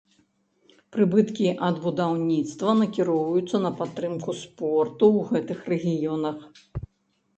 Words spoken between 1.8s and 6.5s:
будаўніцтва накіроўваюцца на падтрымку спорту ў гэтых рэгіёнах.